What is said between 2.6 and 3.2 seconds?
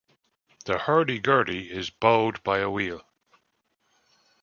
wheel.